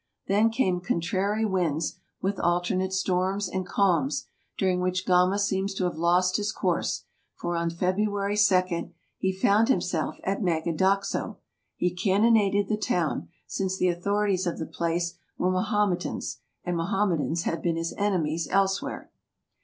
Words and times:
Then 0.25 0.49
came 0.49 0.81
contrary 0.81 1.45
winds, 1.45 1.99
with 2.23 2.39
alternate 2.39 2.91
storms 2.91 3.47
and 3.47 3.67
calms, 3.67 4.25
during 4.57 4.81
which 4.81 5.05
Gama 5.05 5.37
seems 5.37 5.75
to 5.75 5.83
have 5.83 5.95
lost 5.99 6.37
his 6.37 6.51
course, 6.51 7.03
for 7.35 7.55
on 7.55 7.69
February 7.69 8.35
2 8.35 8.89
he 9.19 9.31
found 9.31 9.69
himself 9.69 10.15
at 10.23 10.41
Maga 10.41 10.73
THE 10.73 10.83
EARLY 10.83 10.93
EXPLORERS 10.97 11.09
41 11.11 11.29
doxo. 11.29 11.37
He 11.75 11.93
cannonaded 11.95 12.67
the 12.67 12.77
town, 12.77 13.27
since 13.45 13.77
the 13.77 13.89
authorities 13.89 14.47
of 14.47 14.57
the 14.57 14.65
place 14.65 15.19
were 15.37 15.51
Mahometans, 15.51 16.39
and 16.63 16.75
Mahometans 16.75 17.43
had 17.43 17.61
been 17.61 17.75
his 17.75 17.93
enemies 17.95 18.47
elsewhere. 18.49 19.11